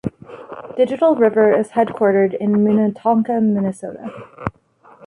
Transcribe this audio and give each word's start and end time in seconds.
Digital 0.77 1.13
River 1.15 1.55
is 1.55 1.73
headquartered 1.73 2.33
in 2.35 2.63
Minnetonka, 2.63 3.39
Minnesota. 3.39 4.25